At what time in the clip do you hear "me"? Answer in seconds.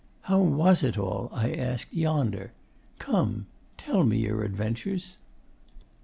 4.03-4.17